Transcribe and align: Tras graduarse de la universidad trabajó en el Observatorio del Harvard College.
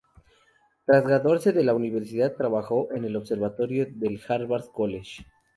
Tras 0.87 1.05
graduarse 1.05 1.51
de 1.53 1.63
la 1.63 1.75
universidad 1.75 2.35
trabajó 2.35 2.87
en 2.91 3.05
el 3.05 3.15
Observatorio 3.15 3.85
del 3.87 4.19
Harvard 4.27 4.65
College. 4.73 5.23